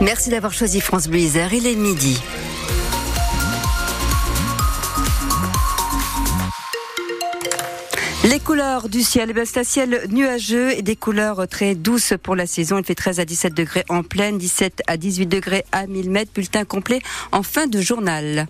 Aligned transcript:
Merci 0.00 0.30
d'avoir 0.30 0.52
choisi 0.52 0.80
France 0.80 1.08
Bleu. 1.08 1.18
Il 1.18 1.66
est 1.66 1.74
midi. 1.74 2.20
Les 8.24 8.38
couleurs 8.38 8.88
du 8.88 9.02
ciel, 9.02 9.32
eh 9.36 9.44
c'est 9.44 9.60
un 9.60 9.64
ciel 9.64 10.02
nuageux 10.10 10.70
et 10.76 10.82
des 10.82 10.96
couleurs 10.96 11.48
très 11.48 11.74
douces 11.74 12.14
pour 12.22 12.36
la 12.36 12.46
saison. 12.46 12.78
Il 12.78 12.84
fait 12.84 12.94
13 12.94 13.20
à 13.20 13.24
17 13.24 13.54
degrés 13.54 13.84
en 13.88 14.02
pleine, 14.02 14.38
17 14.38 14.82
à 14.86 14.96
18 14.96 15.26
degrés 15.26 15.64
à 15.72 15.86
1000 15.86 16.10
mètres. 16.10 16.30
Bulletin 16.32 16.64
complet 16.64 17.00
en 17.32 17.42
fin 17.42 17.66
de 17.66 17.80
journal. 17.80 18.46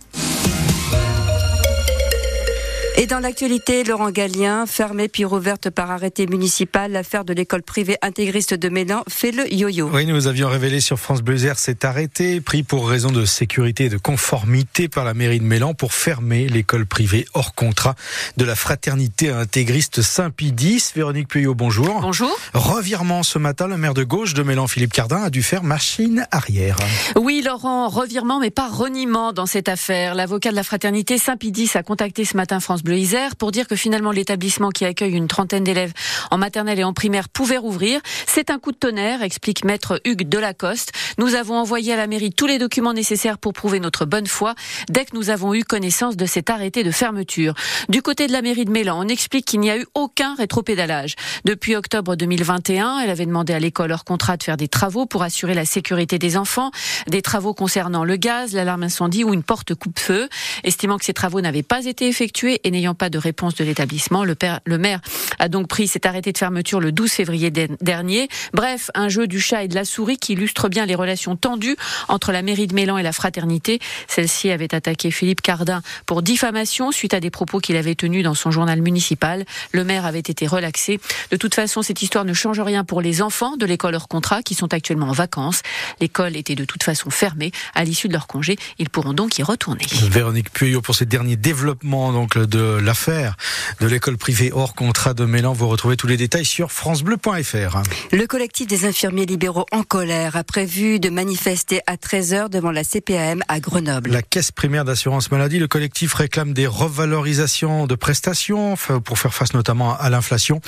Et 3.01 3.07
dans 3.07 3.21
l'actualité, 3.21 3.85
Laurent 3.85 4.11
Gallien, 4.11 4.67
fermée 4.67 5.07
puis 5.07 5.25
rouverte 5.25 5.71
par 5.71 5.89
arrêté 5.93 6.27
municipal, 6.27 6.91
l'affaire 6.91 7.25
de 7.25 7.33
l'école 7.33 7.63
privée 7.63 7.97
intégriste 8.03 8.55
de 8.55 8.69
Mélan 8.69 9.05
fait 9.09 9.31
le 9.31 9.47
yo-yo. 9.55 9.89
Oui, 9.93 10.05
nous 10.05 10.27
avions 10.27 10.49
révélé 10.49 10.81
sur 10.81 10.99
France 10.99 11.23
Bleu 11.23 11.37
cet 11.55 11.85
arrêté 11.85 12.41
pris 12.41 12.65
pour 12.65 12.89
raison 12.89 13.13
de 13.13 13.25
sécurité 13.25 13.85
et 13.85 13.89
de 13.89 13.99
conformité 13.99 14.89
par 14.89 15.05
la 15.05 15.15
mairie 15.15 15.39
de 15.39 15.45
Mélan 15.45 15.75
pour 15.75 15.93
fermer 15.93 16.49
l'école 16.49 16.87
privée 16.87 17.25
hors 17.35 17.55
contrat 17.55 17.95
de 18.37 18.45
la 18.45 18.57
fraternité 18.57 19.31
intégriste 19.31 20.03
Saint-Pidis. 20.03 20.91
Véronique 20.97 21.29
Puyot, 21.29 21.55
bonjour. 21.55 22.01
Bonjour. 22.01 22.37
Revirement 22.53 23.23
ce 23.23 23.39
matin, 23.39 23.69
le 23.69 23.77
maire 23.77 23.95
de 23.95 24.03
gauche 24.03 24.35
de 24.35 24.43
Mélan, 24.43 24.67
Philippe 24.67 24.93
Cardin, 24.93 25.23
a 25.23 25.31
dû 25.31 25.45
faire 25.45 25.63
machine 25.63 26.27
arrière. 26.33 26.77
Oui, 27.15 27.43
Laurent, 27.47 27.87
revirement, 27.87 28.41
mais 28.41 28.51
pas 28.51 28.69
reniement 28.69 29.33
dans 29.33 29.47
cette 29.47 29.69
affaire. 29.69 30.17
L'avocat 30.17 30.51
de 30.51 30.57
la 30.57 30.65
fraternité 30.65 31.17
Saint-Pidis 31.17 31.71
a 31.75 31.85
contacté 31.85 32.25
ce 32.25 32.37
matin 32.37 32.59
France 32.59 32.83
Bleu 32.83 32.88
le 32.89 32.97
Isère 32.97 33.37
pour 33.37 33.53
dire 33.53 33.69
que 33.69 33.77
finalement 33.77 34.11
l'établissement 34.11 34.71
qui 34.71 34.85
accueille 34.85 35.13
une 35.13 35.29
trentaine 35.29 35.65
d'élèves 35.65 35.93
en 36.31 36.39
maternelle 36.39 36.79
et 36.79 36.85
en 36.85 36.93
primaire 36.93 37.29
pouvait 37.29 37.59
rouvrir. 37.59 38.01
C'est 38.27 38.51
un 38.51 38.59
coup 38.59 38.73
de 38.73 38.77
tonnerre, 38.77 39.23
explique 39.23 39.65
maître 39.65 40.01
Hugues 40.05 40.29
Delacoste. 40.29 40.93
Nous 41.19 41.35
avons 41.35 41.57
envoyé 41.57 41.93
à 41.93 41.97
la 41.97 42.07
mairie 42.07 42.33
tous 42.33 42.47
les 42.47 42.59
documents 42.59 42.95
nécessaires 42.95 43.39
pour 43.39 43.53
prouver 43.53 43.81
notre 43.81 44.05
bonne 44.05 44.27
foi 44.27 44.55
dès 44.89 45.05
que 45.05 45.15
nous 45.15 45.31
avons 45.31 45.55
eu 45.55 45.63
connaissance 45.63 46.17
de 46.17 46.27
cet 46.27 46.51
arrêté 46.51 46.83
de 46.83 46.91
fermeture. 46.91 47.55
Du 47.89 48.03
côté 48.03 48.27
de 48.27 48.33
la 48.33 48.43
mairie 48.43 48.65
de 48.65 48.71
Mélan, 48.71 48.99
on 48.99 49.09
explique 49.09 49.45
qu'il 49.45 49.61
n'y 49.61 49.71
a 49.71 49.79
eu 49.79 49.87
aucun 49.95 50.35
rétropédalage. 50.35 51.15
Depuis 51.45 51.77
octobre 51.77 52.17
2021, 52.17 53.01
elle 53.01 53.11
avait 53.11 53.27
demandé 53.27 53.53
à 53.53 53.61
l'école 53.61 53.93
hors 53.93 54.05
contrat 54.05 54.37
de 54.37 54.43
faire 54.43 54.57
des 54.57 54.69
travaux 54.69 55.07
pour 55.07 55.23
assurer 55.23 55.55
la 55.55 55.65
sécurité 55.65 56.19
des 56.19 56.37
enfants, 56.37 56.71
des 57.07 57.23
travaux 57.23 57.55
concernant 57.55 58.05
le 58.05 58.17
gaz, 58.17 58.55
l'alarme 58.55 58.85
incendie 58.85 59.25
ou 59.25 59.35
une 59.35 59.43
porte 59.43 59.75
coupe-feu. 59.75 60.29
Estimant 60.65 60.99
que 60.99 61.05
ces 61.05 61.15
travaux 61.15 61.41
n'avaient 61.41 61.63
pas 61.63 61.85
été 61.85 62.09
effectués 62.09 62.61
et 62.65 62.71
n'ayant 62.79 62.95
pas 62.95 63.11
de 63.11 63.19
réponse 63.19 63.55
de 63.57 63.65
l'établissement, 63.65 64.25
le, 64.25 64.79
maire 64.79 65.01
a 65.39 65.49
donc 65.49 65.69
pris 65.69 65.89
cet 65.89 66.07
arrêté 66.07 66.33
de 66.33 66.39
fermeture 66.39 66.81
le 66.81 66.93
12 66.93 67.11
février 67.11 67.51
dernier. 67.51 68.29
Bref, 68.53 68.91
un 68.95 69.09
jeu 69.09 69.27
du 69.27 69.41
chat 69.41 69.65
et 69.65 69.69
de 69.69 69.75
la 69.75 69.85
souris 69.85 70.17
qui 70.17 70.35
illustre 70.35 70.69
bien 70.69 70.87
les 70.87 70.95
relations 70.95 71.37
tendues 71.37 71.77
entre 72.09 72.33
la 72.33 72.43
mairie 72.43 72.67
de 72.67 72.75
Mélan 72.75 72.99
et 72.99 73.03
la 73.03 73.13
fraternité. 73.13 73.81
Celle-ci 74.07 74.51
avait 74.51 74.75
attaqué 74.75 75.11
Philippe 75.11 75.43
Cardin 75.43 75.83
pour 76.07 76.23
diffamation 76.23 76.93
suite 76.93 77.15
à 77.15 77.21
des 77.21 77.31
propos 77.31 77.59
qu'il 77.59 77.77
avait 77.77 77.95
tenus 77.95 78.23
dans 78.23 78.35
son 78.35 78.51
journal 78.51 78.81
municipal. 78.81 79.45
Le 79.73 79.85
maire 79.85 80.07
avait 80.07 80.19
été 80.21 80.47
relaxé. 80.47 81.01
De 81.31 81.37
toute 81.37 81.55
façon, 81.55 81.83
cette 81.83 82.03
histoire 82.03 82.25
ne 82.25 82.33
change 82.33 82.61
rien 82.61 82.85
pour 82.85 83.03
les 83.03 83.23
enfants 83.23 83.57
de 83.57 83.67
l'école 83.67 83.95
hors 83.95 84.09
contrat 84.09 84.43
qui 84.43 84.55
sont 84.55 84.73
actuellement 84.73 85.09
en 85.09 85.13
vacances. 85.13 85.63
L'école 86.01 86.37
était 86.37 86.55
de 86.55 86.65
toute 86.65 86.83
façon 86.85 87.11
fermée. 87.11 87.51
À 87.75 87.85
l'issue 87.85 88.09
de 88.09 88.13
leur 88.13 88.27
congé, 88.27 88.57
ils 88.79 88.89
pourront 88.89 89.15
donc 89.15 89.39
y 89.39 89.43
retourner. 89.43 89.85
Véronique 90.11 90.53
Puyot 90.53 90.81
pour 90.81 90.95
ces 90.95 91.07
derniers 91.07 91.37
développements 91.37 92.13
donc 92.13 92.39
de 92.39 92.68
l'affaire 92.69 93.37
de 93.81 93.87
l'école 93.87 94.17
privée 94.17 94.51
hors 94.53 94.75
contrat 94.75 95.15
de 95.15 95.25
Mélan. 95.25 95.53
Vous 95.53 95.69
retrouvez 95.69 95.97
tous 95.97 96.07
les 96.07 96.17
détails 96.17 96.45
sur 96.45 96.73
francebleu.fr. 96.73 97.83
Le 98.13 98.27
collectif 98.27 98.67
des 98.67 98.85
infirmiers 98.85 99.27
libéraux 99.27 99.67
en 99.73 99.83
colère 99.83 100.37
a 100.37 100.45
prévu 100.45 101.01
de 101.01 101.11
manifester 101.11 101.81
à 101.87 101.97
13h 101.97 102.49
devant 102.49 102.71
la 102.71 102.85
CPAM 102.85 103.43
à 103.49 103.61
Grenoble. 103.61 104.11
La 104.11 104.23
caisse 104.23 104.53
primaire 104.53 104.85
d'assurance 104.85 105.31
maladie, 105.31 105.59
le 105.59 105.69
collectif 105.69 106.15
réclame 106.15 106.53
des 106.53 106.67
revalorisations 106.67 107.87
de 107.87 107.95
prestations 107.95 108.75
pour 109.05 109.19
faire 109.19 109.35
face 109.35 109.55
notamment 109.55 109.97
à 109.99 110.11
l'inflation 110.11 110.61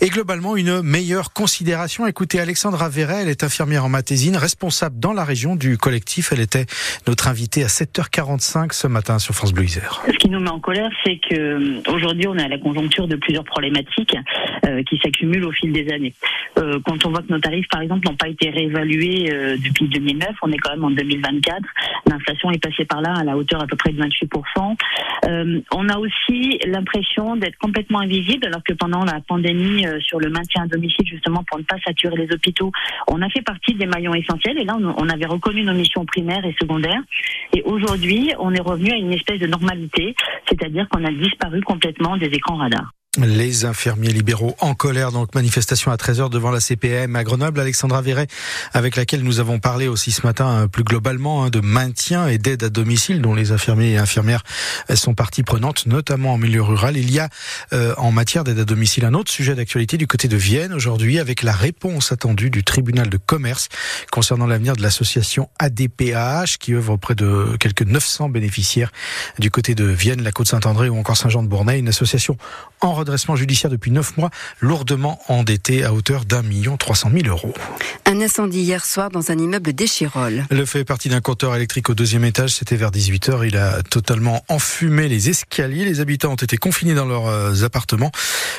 et 0.00 0.08
globalement 0.08 0.56
une 0.56 0.82
meilleure 0.82 1.32
considération. 1.32 2.06
Écoutez, 2.06 2.40
Alexandra 2.40 2.88
Verret, 2.88 3.22
elle 3.22 3.28
est 3.28 3.44
infirmière 3.44 3.84
en 3.84 3.88
Matésine, 3.88 4.36
responsable 4.36 4.98
dans 4.98 5.12
la 5.12 5.24
région 5.24 5.56
du 5.56 5.78
collectif. 5.78 6.32
Elle 6.32 6.40
était 6.40 6.66
notre 7.06 7.28
invitée 7.28 7.64
à 7.64 7.68
7h45 7.68 8.72
ce 8.72 8.86
matin 8.86 9.18
sur 9.18 9.34
France 9.34 9.52
Bleu 9.52 9.64
Isère. 9.64 10.02
Ce 10.06 10.16
qui 10.16 10.28
nous 10.28 10.40
met 10.40 10.50
en 10.50 10.60
colère, 10.60 10.90
c'est 11.04 11.18
euh, 11.32 11.80
aujourd'hui 11.88 12.26
on 12.28 12.36
est 12.36 12.44
à 12.44 12.48
la 12.48 12.58
conjoncture 12.58 13.06
de 13.08 13.16
plusieurs 13.16 13.44
problématiques 13.44 14.16
euh, 14.66 14.82
qui 14.82 14.98
s'accumulent 14.98 15.44
au 15.44 15.52
fil 15.52 15.72
des 15.72 15.90
années. 15.92 16.14
Euh, 16.58 16.78
quand 16.84 17.04
on 17.06 17.10
voit 17.10 17.22
que 17.22 17.32
nos 17.32 17.38
tarifs, 17.38 17.68
par 17.68 17.80
exemple, 17.80 18.06
n'ont 18.06 18.16
pas 18.16 18.28
été 18.28 18.50
réévalués 18.50 19.30
depuis 19.58 19.88
2009, 19.88 20.30
on 20.42 20.52
est 20.52 20.58
quand 20.58 20.70
même 20.70 20.84
en 20.84 20.90
2024. 20.90 21.62
L'inflation 22.08 22.50
est 22.50 22.62
passée 22.62 22.84
par 22.84 23.00
là 23.00 23.14
à 23.16 23.24
la 23.24 23.36
hauteur 23.36 23.62
à 23.62 23.66
peu 23.66 23.76
près 23.76 23.92
de 23.92 24.02
28%. 24.02 24.76
on 25.72 25.88
a 25.88 25.98
aussi 25.98 26.58
l'impression 26.66 27.36
d'être 27.36 27.56
complètement 27.58 28.00
invisible, 28.00 28.46
alors 28.46 28.62
que 28.62 28.72
pendant 28.72 29.04
la 29.04 29.20
pandémie, 29.26 29.86
sur 30.00 30.20
le 30.20 30.30
maintien 30.30 30.64
à 30.64 30.66
domicile, 30.66 31.06
justement 31.06 31.44
pour 31.44 31.58
ne 31.58 31.64
pas 31.64 31.76
saturer 31.84 32.16
les 32.16 32.32
hôpitaux, 32.32 32.70
on 33.08 33.20
a 33.22 33.28
fait 33.28 33.42
partie 33.42 33.74
des 33.74 33.86
maillons 33.86 34.14
essentiels. 34.14 34.58
Et 34.58 34.64
là, 34.64 34.76
on 34.78 35.08
avait 35.08 35.26
reconnu 35.26 35.62
nos 35.62 35.74
missions 35.74 36.04
primaires 36.04 36.44
et 36.44 36.54
secondaires. 36.60 37.02
Et 37.52 37.62
aujourd'hui, 37.62 38.32
on 38.38 38.52
est 38.52 38.60
revenu 38.60 38.92
à 38.92 38.96
une 38.96 39.12
espèce 39.12 39.40
de 39.40 39.46
normalité, 39.46 40.14
c'est-à-dire 40.48 40.88
qu'on 40.88 41.04
a 41.04 41.10
disparu 41.18 41.60
complètement 41.62 42.16
des 42.16 42.26
écrans 42.26 42.56
radars. 42.56 42.90
Les 43.16 43.64
infirmiers 43.64 44.10
libéraux 44.10 44.56
en 44.58 44.74
colère, 44.74 45.12
donc 45.12 45.36
manifestation 45.36 45.92
à 45.92 45.96
13h 45.96 46.30
devant 46.30 46.50
la 46.50 46.58
CPM 46.58 47.14
à 47.14 47.22
Grenoble. 47.22 47.60
Alexandra 47.60 48.02
Verret, 48.02 48.26
avec 48.72 48.96
laquelle 48.96 49.22
nous 49.22 49.38
avons 49.38 49.60
parlé 49.60 49.86
aussi 49.86 50.10
ce 50.10 50.26
matin 50.26 50.48
euh, 50.48 50.66
plus 50.66 50.82
globalement 50.82 51.44
hein, 51.44 51.50
de 51.50 51.60
maintien 51.60 52.26
et 52.26 52.38
d'aide 52.38 52.64
à 52.64 52.70
domicile 52.70 53.22
dont 53.22 53.32
les 53.32 53.52
infirmiers 53.52 53.92
et 53.92 53.98
infirmières 53.98 54.42
sont 54.96 55.14
partie 55.14 55.44
prenante, 55.44 55.86
notamment 55.86 56.32
en 56.32 56.38
milieu 56.38 56.60
rural. 56.60 56.96
Il 56.96 57.12
y 57.12 57.20
a 57.20 57.28
euh, 57.72 57.94
en 57.98 58.10
matière 58.10 58.42
d'aide 58.42 58.58
à 58.58 58.64
domicile 58.64 59.04
un 59.04 59.14
autre 59.14 59.30
sujet 59.30 59.54
d'actualité 59.54 59.96
du 59.96 60.08
côté 60.08 60.26
de 60.26 60.36
Vienne 60.36 60.72
aujourd'hui 60.72 61.20
avec 61.20 61.44
la 61.44 61.52
réponse 61.52 62.10
attendue 62.10 62.50
du 62.50 62.64
tribunal 62.64 63.10
de 63.10 63.16
commerce 63.16 63.68
concernant 64.10 64.46
l'avenir 64.46 64.74
de 64.74 64.82
l'association 64.82 65.48
ADPAH 65.60 66.56
qui 66.58 66.74
œuvre 66.74 66.94
auprès 66.94 67.14
de 67.14 67.56
quelques 67.60 67.82
900 67.82 68.28
bénéficiaires 68.30 68.90
du 69.38 69.52
côté 69.52 69.76
de 69.76 69.84
Vienne, 69.84 70.22
la 70.22 70.32
Côte-Saint-André 70.32 70.88
ou 70.88 70.98
encore 70.98 71.16
Saint-Jean-de-Bournay, 71.16 71.78
une 71.78 71.88
association 71.88 72.36
en 72.80 73.03
redressement 73.04 73.36
judiciaire 73.36 73.70
depuis 73.70 73.90
neuf 73.90 74.16
mois, 74.16 74.30
lourdement 74.60 75.20
endetté 75.28 75.84
à 75.84 75.92
hauteur 75.92 76.24
d'un 76.24 76.42
million 76.42 76.78
trois 76.78 76.96
cent 76.96 77.10
mille 77.10 77.28
euros. 77.28 77.52
Un 78.06 78.20
incendie 78.20 78.60
hier 78.60 78.84
soir 78.84 79.10
dans 79.10 79.30
un 79.30 79.38
immeuble 79.38 79.74
d'Échirol. 79.74 80.44
Le 80.50 80.64
fait 80.64 80.84
partie 80.84 81.10
d'un 81.10 81.20
compteur 81.20 81.54
électrique 81.54 81.90
au 81.90 81.94
deuxième 81.94 82.24
étage, 82.24 82.54
c'était 82.54 82.76
vers 82.76 82.90
18h. 82.90 83.46
Il 83.46 83.56
a 83.58 83.82
totalement 83.82 84.42
enfumé 84.48 85.08
les 85.08 85.28
escaliers. 85.28 85.84
Les 85.84 86.00
habitants 86.00 86.32
ont 86.32 86.36
été 86.36 86.56
confinés 86.56 86.94
dans 86.94 87.04
leurs 87.04 87.26
euh, 87.26 87.64
appartements. 87.64 88.10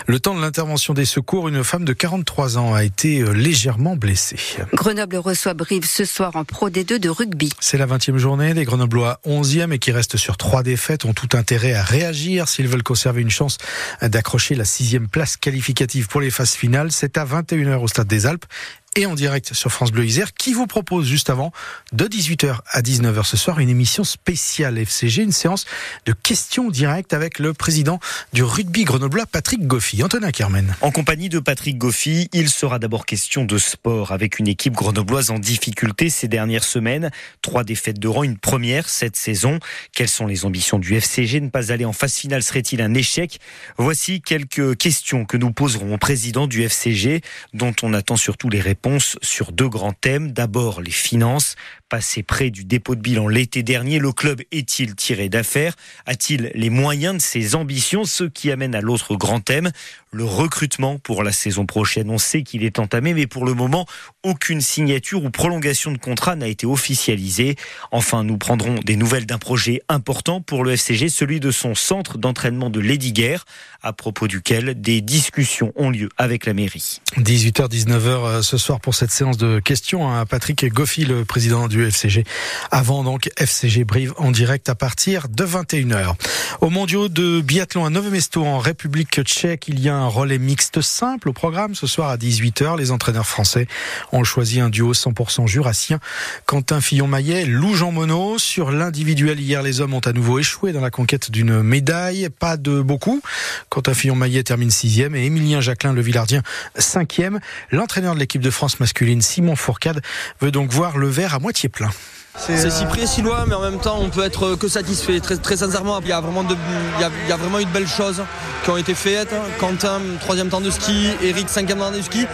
Le 0.05 0.19
temps 0.19 0.35
de 0.35 0.41
l'intervention 0.41 0.93
des 0.93 1.05
secours, 1.05 1.47
une 1.47 1.63
femme 1.63 1.85
de 1.85 1.93
43 1.93 2.59
ans 2.59 2.73
a 2.75 2.83
été 2.83 3.21
euh, 3.21 3.31
légèrement 3.31 3.95
blessée. 3.95 4.37
Grenoble 4.73 5.17
reçoit 5.17 5.55
Brive 5.55 5.85
ce 5.85 6.05
soir 6.05 6.35
en 6.35 6.43
Pro 6.43 6.69
D2 6.69 6.99
de 6.99 7.09
rugby. 7.09 7.51
C'est 7.59 7.79
la 7.79 7.87
20e 7.87 8.17
journée. 8.17 8.53
Les 8.53 8.63
Grenoblois 8.63 9.19
11e 9.25 9.71
et 9.71 9.79
qui 9.79 9.91
restent 9.91 10.17
sur 10.17 10.37
trois 10.37 10.61
défaites 10.61 11.05
ont 11.05 11.13
tout 11.13 11.29
intérêt 11.33 11.73
à 11.73 11.83
réagir 11.83 12.47
s'ils 12.47 12.67
veulent 12.67 12.83
conserver 12.83 13.21
une 13.21 13.31
chance 13.31 13.57
d'accrocher 14.01 14.34
la 14.55 14.65
sixième 14.65 15.07
place 15.07 15.37
qualificative 15.37 16.07
pour 16.07 16.21
les 16.21 16.29
phases 16.29 16.53
finales. 16.53 16.91
C'est 16.91 17.17
à 17.17 17.25
21h 17.25 17.77
au 17.77 17.87
Stade 17.87 18.07
des 18.07 18.25
Alpes 18.25 18.45
et 18.95 19.05
en 19.05 19.13
direct 19.13 19.53
sur 19.53 19.71
France 19.71 19.91
Bleu 19.91 20.05
Isère 20.05 20.33
qui 20.33 20.53
vous 20.53 20.67
propose 20.67 21.05
juste 21.05 21.29
avant 21.29 21.51
de 21.91 22.05
18h 22.05 22.59
à 22.71 22.81
19h 22.81 23.25
ce 23.25 23.35
soir 23.35 23.59
une 23.59 23.67
émission 23.67 24.05
spéciale 24.05 24.77
FCG, 24.77 25.23
une 25.23 25.33
séance 25.33 25.65
de 26.05 26.13
questions 26.13 26.69
directes 26.69 27.11
avec 27.11 27.39
le 27.39 27.53
président 27.53 27.99
du 28.31 28.43
rugby 28.43 28.85
grenoblois 28.85 29.25
Patrick 29.25 29.67
Goffy. 29.67 30.01
Antonin 30.01 30.31
Kermen. 30.31 30.75
En 30.79 30.91
compagnie 30.91 31.27
de 31.27 31.39
Patrick 31.39 31.77
Goffy, 31.77 32.29
il 32.31 32.49
sera 32.49 32.79
d'abord 32.79 33.05
question 33.05 33.43
de 33.43 33.57
sport 33.57 34.13
avec 34.13 34.39
une 34.39 34.47
équipe 34.47 34.73
grenobloise 34.73 35.29
en 35.29 35.39
difficulté 35.39 36.09
ces 36.09 36.29
dernières 36.29 36.63
semaines. 36.63 37.11
Trois 37.41 37.65
défaites 37.65 37.99
de 37.99 38.07
rang, 38.07 38.23
une 38.23 38.37
première 38.37 38.87
cette 38.87 39.17
saison. 39.17 39.59
Quelles 39.91 40.07
sont 40.07 40.25
les 40.25 40.45
ambitions 40.45 40.79
du 40.79 40.95
FCG 40.95 41.41
Ne 41.41 41.49
pas 41.49 41.73
aller 41.73 41.83
en 41.85 41.93
phase 41.93 42.15
finale? 42.15 42.43
Serait-il 42.43 42.81
un 42.81 42.93
échec? 42.93 43.41
Voici 43.77 44.21
quelques 44.21 44.77
questions 44.77 45.25
que 45.25 45.35
nous 45.35 45.51
poserons 45.51 45.95
au 45.95 45.97
président 45.97 46.47
du 46.47 46.63
FCG 46.63 47.21
dont 47.53 47.73
on 47.83 47.93
attend 47.93 48.15
surtout 48.15 48.49
les 48.49 48.61
réponses 48.61 48.84
sur 49.21 49.51
deux 49.51 49.67
grands 49.67 49.93
thèmes. 49.93 50.31
D'abord, 50.31 50.81
les 50.81 50.91
finances. 50.91 51.55
Passé 51.89 52.23
près 52.23 52.49
du 52.49 52.65
dépôt 52.65 52.95
de 52.95 53.01
bilan 53.01 53.27
l'été 53.27 53.63
dernier, 53.63 53.99
le 53.99 54.11
club 54.11 54.41
est-il 54.51 54.95
tiré 54.95 55.29
d'affaire? 55.29 55.75
A-t-il 56.05 56.51
les 56.53 56.69
moyens 56.69 57.15
de 57.15 57.21
ses 57.21 57.55
ambitions? 57.55 58.05
Ce 58.05 58.23
qui 58.23 58.51
amène 58.51 58.75
à 58.75 58.81
l'autre 58.81 59.15
grand 59.15 59.39
thème, 59.39 59.71
le 60.15 60.23
recrutement 60.23 60.97
pour 60.97 61.23
la 61.23 61.31
saison 61.31 61.65
prochaine. 61.65 62.09
On 62.09 62.17
sait 62.17 62.43
qu'il 62.43 62.63
est 62.63 62.79
entamé, 62.79 63.13
mais 63.13 63.27
pour 63.27 63.45
le 63.45 63.53
moment, 63.53 63.85
aucune 64.23 64.61
signature 64.61 65.23
ou 65.23 65.29
prolongation 65.29 65.91
de 65.91 65.97
contrat 65.97 66.35
n'a 66.35 66.47
été 66.47 66.65
officialisée. 66.65 67.55
Enfin, 67.91 68.23
nous 68.23 68.37
prendrons 68.37 68.75
des 68.75 68.95
nouvelles 68.95 69.25
d'un 69.25 69.37
projet 69.37 69.81
important 69.89 70.41
pour 70.41 70.63
le 70.63 70.71
FCG, 70.71 71.09
celui 71.09 71.39
de 71.39 71.51
son 71.51 71.75
centre 71.75 72.17
d'entraînement 72.17 72.69
de 72.69 72.81
Guerre, 72.95 73.45
à 73.81 73.93
propos 73.93 74.27
duquel 74.27 74.79
des 74.79 75.01
discussions 75.01 75.73
ont 75.75 75.89
lieu 75.89 76.09
avec 76.17 76.45
la 76.45 76.53
mairie. 76.53 77.01
18h-19h 77.17 78.07
euh, 78.07 78.41
ce 78.41 78.57
soir 78.57 78.79
pour 78.79 78.95
cette 78.95 79.11
séance 79.11 79.37
de 79.37 79.59
questions 79.59 80.11
à 80.11 80.25
Patrick 80.25 80.65
Goffi, 80.73 81.05
le 81.05 81.25
président 81.25 81.67
du 81.67 81.85
FCG. 81.85 82.23
Avant 82.71 83.03
donc 83.03 83.29
FCG 83.37 83.83
Brive 83.83 84.13
en 84.17 84.31
direct 84.31 84.69
à 84.69 84.75
partir 84.75 85.27
de 85.27 85.43
21h. 85.43 86.13
Au 86.61 86.69
mondiaux 86.69 87.09
de 87.09 87.41
biathlon 87.41 87.85
à 87.85 87.89
Novo 87.89 88.09
Mesto 88.09 88.45
en 88.45 88.59
République 88.59 89.21
tchèque, 89.23 89.67
il 89.67 89.79
y 89.79 89.89
a 89.89 89.95
un 89.95 90.04
relais 90.09 90.37
mixte 90.37 90.81
simple 90.81 91.29
au 91.29 91.33
programme 91.33 91.75
ce 91.75 91.87
soir 91.87 92.09
à 92.09 92.17
18h. 92.17 92.77
Les 92.77 92.91
entraîneurs 92.91 93.27
français 93.27 93.67
ont 94.11 94.23
choisi 94.23 94.59
un 94.59 94.69
duo 94.69 94.93
100% 94.93 95.47
jurassien. 95.47 95.99
Quentin 96.45 96.81
Fillon-Maillet, 96.81 97.45
Lou 97.45 97.75
Jean 97.75 97.91
Monod. 97.91 98.39
Sur 98.39 98.71
l'individuel, 98.71 99.39
hier, 99.39 99.61
les 99.61 99.81
hommes 99.81 99.93
ont 99.93 99.99
à 99.99 100.13
nouveau 100.13 100.39
échoué 100.39 100.71
dans 100.71 100.81
la 100.81 100.91
conquête 100.91 101.31
d'une 101.31 101.61
médaille. 101.61 102.29
Pas 102.29 102.57
de 102.57 102.81
beaucoup. 102.81 103.21
Quentin 103.69 103.93
Fillon-Maillet 103.93 104.43
termine 104.43 104.71
sixième 104.71 105.15
et 105.15 105.25
Émilien 105.25 105.61
Jacquelin, 105.61 105.93
le 105.93 106.01
Villardien, 106.01 106.41
cinquième. 106.77 107.39
L'entraîneur 107.71 108.15
de 108.15 108.19
l'équipe 108.19 108.41
de 108.41 108.49
France 108.49 108.79
masculine, 108.79 109.21
Simon 109.21 109.55
Fourcade, 109.55 110.01
veut 110.41 110.51
donc 110.51 110.71
voir 110.71 110.97
le 110.97 111.07
verre 111.07 111.33
à 111.33 111.39
moitié 111.39 111.69
plein. 111.69 111.91
C'est 112.37 112.69
si 112.69 112.85
près, 112.85 113.07
si 113.07 113.21
loin, 113.21 113.45
mais 113.47 113.55
en 113.55 113.61
même 113.61 113.79
temps, 113.79 113.97
on 113.99 114.09
peut 114.09 114.23
être 114.23 114.55
que 114.55 114.67
satisfait. 114.67 115.19
Très, 115.19 115.37
très 115.37 115.57
sincèrement, 115.57 115.99
il 116.01 116.09
y, 116.09 116.11
a 116.11 116.19
vraiment 116.19 116.43
de, 116.43 116.55
il, 116.97 117.29
y 117.29 117.31
a, 117.31 117.37
vraiment 117.37 117.59
eu 117.59 117.65
de 117.65 117.71
belles 117.71 117.87
choses 117.87 118.21
qui 118.63 118.69
ont 118.69 118.77
été 118.77 118.93
faites. 118.93 119.33
Quentin, 119.59 119.99
troisième 120.19 120.49
temps 120.49 120.61
de 120.61 120.69
ski, 120.69 121.07
Eric, 121.23 121.49
cinquième 121.49 121.79
temps 121.79 121.91
de 121.91 122.01
ski. 122.01 122.25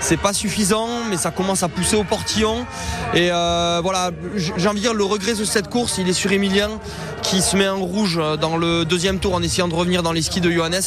C'est 0.00 0.16
pas 0.16 0.32
suffisant, 0.32 0.88
mais 1.08 1.16
ça 1.16 1.30
commence 1.30 1.62
à 1.62 1.68
pousser 1.68 1.94
au 1.94 2.04
portillon. 2.04 2.66
Et 3.14 3.30
euh, 3.30 3.80
voilà, 3.82 4.10
j'ai 4.34 4.66
envie 4.66 4.80
de 4.80 4.84
dire, 4.86 4.94
le 4.94 5.04
regret 5.04 5.34
de 5.34 5.44
cette 5.44 5.68
course, 5.68 5.98
il 5.98 6.08
est 6.08 6.14
sur 6.14 6.32
Emilien, 6.32 6.70
qui 7.22 7.42
se 7.42 7.56
met 7.56 7.68
en 7.68 7.78
rouge 7.78 8.20
dans 8.40 8.56
le 8.56 8.84
deuxième 8.84 9.18
tour 9.18 9.34
en 9.34 9.42
essayant 9.42 9.68
de 9.68 9.74
revenir 9.74 10.02
dans 10.02 10.12
les 10.12 10.22
skis 10.22 10.40
de 10.40 10.50
Johannes. 10.50 10.80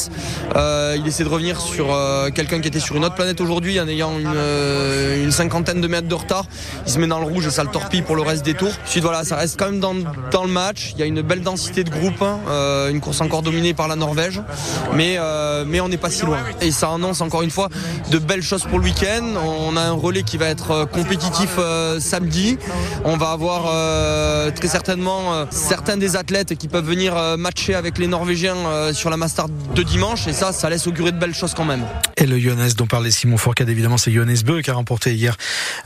Euh, 0.55 0.97
il 0.97 1.07
essaie 1.07 1.23
de 1.23 1.29
revenir 1.29 1.61
sur 1.61 1.93
euh, 1.93 2.29
quelqu'un 2.31 2.59
qui 2.59 2.67
était 2.67 2.79
sur 2.79 2.95
une 2.95 3.05
autre 3.05 3.15
planète 3.15 3.39
aujourd'hui 3.39 3.79
en 3.79 3.87
ayant 3.87 4.17
une, 4.19 5.23
une, 5.23 5.31
cinquantaine 5.31 5.79
de 5.79 5.87
mètres 5.87 6.07
de 6.07 6.15
retard. 6.15 6.45
Il 6.85 6.91
se 6.91 6.99
met 6.99 7.07
dans 7.07 7.19
le 7.19 7.25
rouge 7.25 7.45
et 7.45 7.51
ça 7.51 7.63
le 7.63 7.69
torpille 7.69 8.01
pour 8.01 8.15
le 8.15 8.23
reste 8.23 8.43
des 8.43 8.55
tours. 8.55 8.62
Ensuite, 8.85 9.03
voilà, 9.03 9.23
ça 9.23 9.35
reste 9.35 9.57
quand 9.57 9.71
même 9.71 9.79
dans, 9.79 9.93
le 9.93 10.49
match. 10.49 10.93
Il 10.93 10.99
y 10.99 11.03
a 11.03 11.05
une 11.05 11.21
belle 11.21 11.41
densité 11.41 11.83
de 11.83 11.89
groupe, 11.89 12.23
euh, 12.47 12.89
une 12.89 12.99
course 12.99 13.21
encore 13.21 13.41
dominée 13.41 13.73
par 13.73 13.87
la 13.87 13.95
Norvège, 13.95 14.41
mais, 14.93 15.15
euh, 15.17 15.63
mais 15.65 15.79
on 15.79 15.89
n'est 15.89 15.97
pas 15.97 16.09
si 16.09 16.25
loin. 16.25 16.39
Et 16.61 16.71
ça 16.71 16.91
annonce 16.91 17.21
encore 17.21 17.43
une 17.43 17.51
fois 17.51 17.69
de 18.11 18.17
belles 18.17 18.43
choses 18.43 18.63
pour 18.63 18.79
le 18.79 18.85
week-end. 18.85 19.23
On 19.43 19.77
a 19.77 19.81
un 19.81 19.91
relais 19.91 20.23
qui 20.23 20.37
va 20.37 20.47
être 20.47 20.71
euh, 20.71 20.85
compétitif 20.85 21.57
samedi. 21.99 22.57
On 23.05 23.17
va 23.17 23.31
avoir 23.31 23.63
très 24.53 24.67
certainement 24.67 25.45
certains 25.51 25.97
des 25.97 26.15
athlètes 26.15 26.55
qui 26.55 26.67
peuvent 26.67 26.85
venir 26.85 27.15
matcher 27.37 27.75
avec 27.75 27.97
les 27.97 28.07
Norvégiens 28.07 28.55
sur 28.93 29.09
la 29.09 29.17
Master 29.17 29.45
de 29.49 29.83
dimanche. 29.83 30.27
Et 30.27 30.33
ça, 30.33 30.51
ça 30.51 30.69
laisse 30.69 30.87
augurer 30.87 31.11
de 31.11 31.19
belles 31.19 31.35
choses 31.35 31.53
quand 31.53 31.65
même. 31.65 31.85
Et 32.17 32.25
le 32.25 32.39
Johannes 32.39 32.71
dont 32.77 32.87
parlait 32.87 33.11
Simon 33.11 33.37
Fourcade, 33.37 33.69
évidemment, 33.69 33.97
c'est 33.97 34.11
Johannes 34.11 34.41
Beu 34.45 34.61
qui 34.61 34.69
a 34.69 34.73
remporté 34.73 35.13
hier 35.13 35.37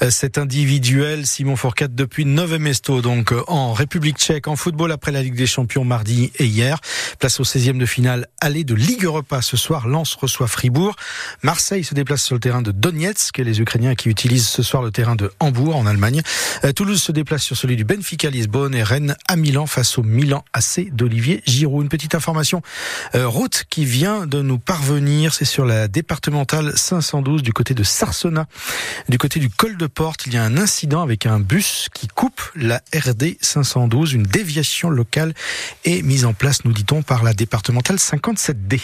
cet 0.09 0.37
individuel. 0.37 1.25
Simon 1.25 1.55
Fourcade 1.55 1.95
depuis 1.95 2.25
9 2.25 2.53
Donc 2.67 3.31
euh, 3.31 3.43
en 3.47 3.71
République 3.71 4.17
tchèque, 4.17 4.49
en 4.49 4.57
football 4.57 4.91
après 4.91 5.13
la 5.13 5.23
Ligue 5.23 5.35
des 5.35 5.47
Champions 5.47 5.85
mardi 5.85 6.33
et 6.35 6.45
hier. 6.45 6.79
Place 7.17 7.39
au 7.39 7.43
16e 7.43 7.77
de 7.77 7.85
finale, 7.85 8.27
aller 8.41 8.65
de 8.65 8.75
Ligue 8.75 9.05
Europa 9.05 9.41
ce 9.41 9.55
soir. 9.55 9.87
Lens 9.87 10.15
reçoit 10.15 10.47
Fribourg. 10.47 10.97
Marseille 11.43 11.85
se 11.85 11.93
déplace 11.93 12.23
sur 12.23 12.35
le 12.35 12.41
terrain 12.41 12.61
de 12.61 12.71
Donetsk, 12.71 13.37
les 13.37 13.61
Ukrainiens 13.61 13.95
qui 13.95 14.09
utilisent 14.09 14.49
ce 14.49 14.63
soir 14.63 14.83
le 14.83 14.91
terrain 14.91 15.15
de 15.15 15.31
Hambourg 15.39 15.77
en 15.77 15.85
Allemagne. 15.85 16.21
Euh, 16.65 16.73
Toulouse 16.73 17.01
se 17.01 17.13
déplace 17.13 17.41
sur 17.41 17.55
celui 17.55 17.77
du 17.77 17.85
Benfica 17.85 18.29
Lisbonne 18.29 18.75
et 18.75 18.83
Rennes 18.83 19.15
à 19.29 19.37
Milan 19.37 19.65
face 19.65 19.97
au 19.97 20.03
Milan 20.03 20.43
AC 20.51 20.89
d'Olivier 20.91 21.43
Giroud. 21.45 21.83
Une 21.83 21.89
petite 21.89 22.15
information 22.15 22.61
euh, 23.15 23.29
route 23.29 23.63
qui 23.69 23.85
vient 23.85 24.27
de 24.27 24.41
nous 24.41 24.59
parvenir, 24.59 25.33
c'est 25.33 25.45
sur 25.45 25.63
la 25.63 25.87
départementale 25.87 26.73
512 26.75 27.43
du 27.43 27.53
côté 27.53 27.73
de 27.73 27.83
Sarsona. 27.83 28.45
Du 29.07 29.17
côté 29.17 29.39
du 29.39 29.49
col 29.49 29.77
de 29.77 29.87
Porte, 29.87 30.25
il 30.27 30.33
y 30.33 30.37
a 30.37 30.43
un 30.43 30.57
incident 30.57 31.01
avec 31.01 31.25
un 31.25 31.39
bus 31.39 31.87
qui 31.93 32.07
coupe 32.07 32.41
la 32.57 32.81
RD 32.93 33.37
512. 33.41 34.13
Une 34.13 34.23
déviation 34.23 34.89
locale 34.89 35.33
est 35.85 36.01
mise 36.01 36.25
en 36.25 36.33
place, 36.33 36.65
nous 36.65 36.73
dit-on, 36.73 37.01
par 37.03 37.23
la 37.23 37.33
départementale 37.33 37.97
57D. 37.97 38.81